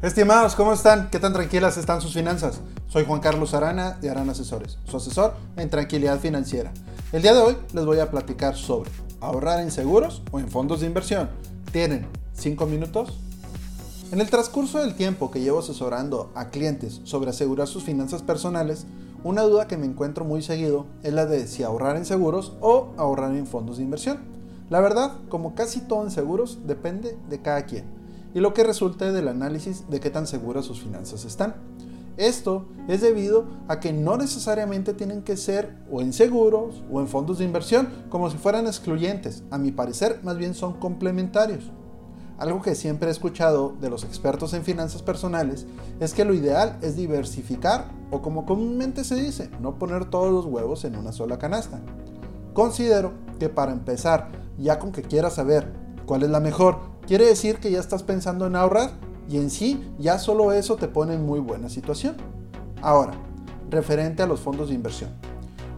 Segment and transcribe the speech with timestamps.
[0.00, 1.10] Estimados, ¿cómo están?
[1.10, 2.60] ¿Qué tan tranquilas están sus finanzas?
[2.86, 6.72] Soy Juan Carlos Arana de Arana Asesores, su asesor en tranquilidad financiera.
[7.10, 10.78] El día de hoy les voy a platicar sobre ahorrar en seguros o en fondos
[10.78, 11.28] de inversión.
[11.72, 13.18] ¿Tienen 5 minutos?
[14.12, 18.86] En el transcurso del tiempo que llevo asesorando a clientes sobre asegurar sus finanzas personales,
[19.24, 22.92] una duda que me encuentro muy seguido es la de si ahorrar en seguros o
[22.98, 24.20] ahorrar en fondos de inversión.
[24.70, 27.97] La verdad, como casi todo en seguros, depende de cada quien
[28.34, 31.54] y lo que resulte del análisis de qué tan seguras sus finanzas están.
[32.16, 37.06] Esto es debido a que no necesariamente tienen que ser o en seguros o en
[37.06, 39.44] fondos de inversión como si fueran excluyentes.
[39.52, 41.70] A mi parecer, más bien son complementarios.
[42.38, 45.66] Algo que siempre he escuchado de los expertos en finanzas personales
[46.00, 50.46] es que lo ideal es diversificar o como comúnmente se dice, no poner todos los
[50.46, 51.80] huevos en una sola canasta.
[52.52, 55.72] Considero que para empezar, ya con que quieras saber
[56.06, 58.90] cuál es la mejor quiere decir que ya estás pensando en ahorrar
[59.30, 62.16] y en sí ya solo eso te pone en muy buena situación.
[62.82, 63.14] Ahora,
[63.70, 65.10] referente a los fondos de inversión.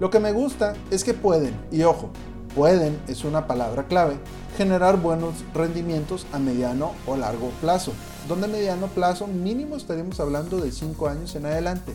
[0.00, 2.10] Lo que me gusta es que pueden, y ojo,
[2.56, 4.16] pueden es una palabra clave,
[4.56, 7.92] generar buenos rendimientos a mediano o largo plazo,
[8.28, 11.94] donde mediano plazo mínimo estaremos hablando de 5 años en adelante.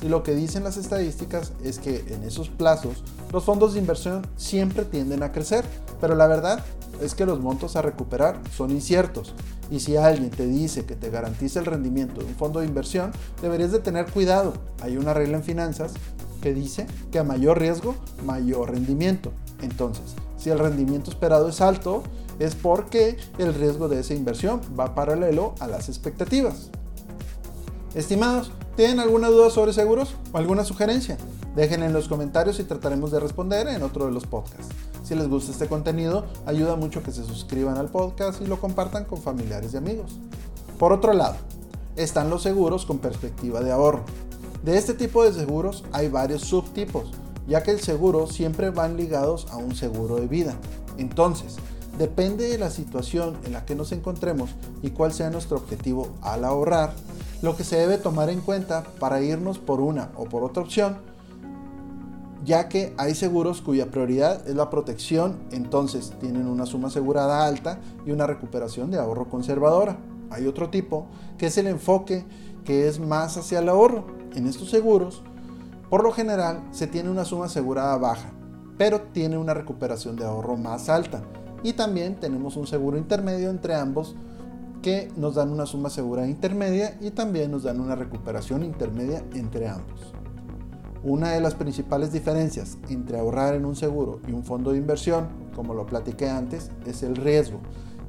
[0.00, 4.26] Y lo que dicen las estadísticas es que en esos plazos los fondos de inversión
[4.36, 5.64] siempre tienden a crecer,
[6.00, 6.64] pero la verdad
[7.00, 9.34] es que los montos a recuperar son inciertos
[9.70, 13.12] y si alguien te dice que te garantiza el rendimiento de un fondo de inversión,
[13.42, 14.54] deberías de tener cuidado.
[14.80, 15.92] Hay una regla en finanzas
[16.40, 19.32] que dice que a mayor riesgo, mayor rendimiento.
[19.62, 22.02] Entonces, si el rendimiento esperado es alto,
[22.38, 26.70] es porque el riesgo de esa inversión va paralelo a las expectativas.
[27.94, 31.16] Estimados, ¿tienen alguna duda sobre seguros o alguna sugerencia?
[31.56, 34.68] Dejen en los comentarios y trataremos de responder en otro de los podcasts.
[35.06, 39.04] Si les gusta este contenido, ayuda mucho que se suscriban al podcast y lo compartan
[39.04, 40.18] con familiares y amigos.
[40.80, 41.36] Por otro lado,
[41.94, 44.02] están los seguros con perspectiva de ahorro.
[44.64, 47.12] De este tipo de seguros hay varios subtipos,
[47.46, 50.56] ya que el seguro siempre van ligados a un seguro de vida.
[50.98, 51.54] Entonces,
[51.98, 54.50] depende de la situación en la que nos encontremos
[54.82, 56.94] y cuál sea nuestro objetivo al ahorrar,
[57.42, 60.98] lo que se debe tomar en cuenta para irnos por una o por otra opción
[62.46, 67.80] ya que hay seguros cuya prioridad es la protección, entonces tienen una suma asegurada alta
[68.06, 69.98] y una recuperación de ahorro conservadora.
[70.30, 71.08] Hay otro tipo,
[71.38, 72.24] que es el enfoque
[72.64, 74.06] que es más hacia el ahorro.
[74.36, 75.24] En estos seguros,
[75.90, 78.30] por lo general, se tiene una suma asegurada baja,
[78.78, 81.22] pero tiene una recuperación de ahorro más alta.
[81.64, 84.14] Y también tenemos un seguro intermedio entre ambos
[84.82, 89.66] que nos dan una suma asegurada intermedia y también nos dan una recuperación intermedia entre
[89.66, 90.12] ambos.
[91.02, 95.28] Una de las principales diferencias entre ahorrar en un seguro y un fondo de inversión,
[95.54, 97.60] como lo platiqué antes, es el riesgo,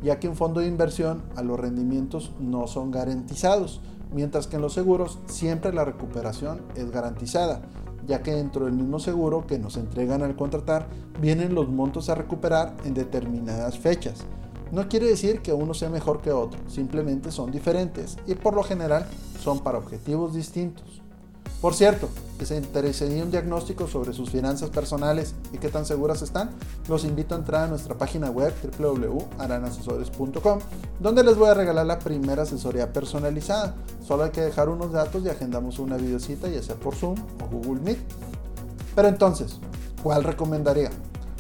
[0.02, 3.82] ya que un fondo de inversión a los rendimientos no son garantizados,
[4.12, 7.62] mientras que en los seguros siempre la recuperación es garantizada,
[8.08, 10.88] ya que dentro del mismo seguro que nos entregan al contratar
[11.20, 14.26] vienen los montos a recuperar en determinadas fechas.
[14.72, 18.64] No quiere decir que uno sea mejor que otro, simplemente son diferentes y por lo
[18.64, 19.06] general
[19.40, 21.02] son para objetivos distintos.
[21.62, 26.22] Por cierto, que se interesen un diagnóstico sobre sus finanzas personales y qué tan seguras
[26.22, 26.52] están,
[26.88, 30.60] los invito a entrar a nuestra página web www.aranasesores.com,
[31.00, 33.76] donde les voy a regalar la primera asesoría personalizada.
[34.08, 37.48] Solo hay que dejar unos datos y agendamos una videocita, ya sea por Zoom o
[37.48, 38.00] Google Meet.
[38.96, 39.58] Pero entonces,
[40.04, 40.92] ¿cuál recomendaría?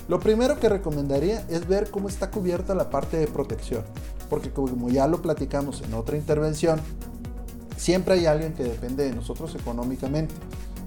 [0.07, 3.83] Lo primero que recomendaría es ver cómo está cubierta la parte de protección,
[4.29, 6.79] porque como ya lo platicamos en otra intervención,
[7.77, 10.33] Siempre hay alguien que depende de nosotros económicamente.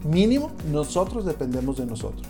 [0.04, 2.26] Mínimo, nosotros dependemos de nosotros.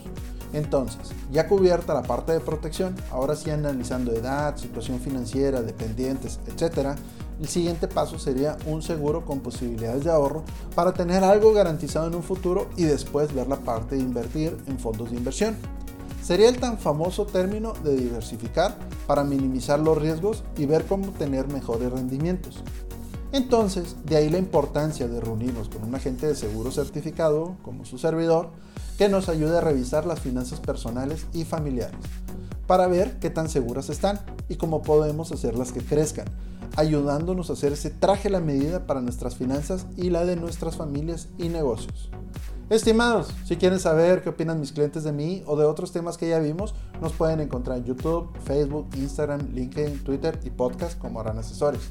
[0.53, 6.97] Entonces, ya cubierta la parte de protección, ahora sí analizando edad, situación financiera, dependientes, etc.,
[7.41, 10.45] el siguiente paso sería un seguro con posibilidades de ahorro
[10.75, 14.79] para tener algo garantizado en un futuro y después ver la parte de invertir en
[14.79, 15.57] fondos de inversión.
[16.23, 21.49] Sería el tan famoso término de diversificar para minimizar los riesgos y ver cómo tener
[21.49, 22.63] mejores rendimientos.
[23.33, 27.97] Entonces, de ahí la importancia de reunirnos con un agente de seguro certificado, como su
[27.97, 28.51] servidor,
[28.99, 32.01] que nos ayude a revisar las finanzas personales y familiares,
[32.67, 36.27] para ver qué tan seguras están y cómo podemos hacerlas que crezcan,
[36.77, 40.77] ayudándonos a hacer ese traje a la medida para nuestras finanzas y la de nuestras
[40.77, 42.11] familias y negocios.
[42.69, 46.29] Estimados, si quieren saber qué opinan mis clientes de mí o de otros temas que
[46.29, 51.39] ya vimos, nos pueden encontrar en YouTube, Facebook, Instagram, LinkedIn, Twitter y podcast como Harán
[51.39, 51.91] Asesores.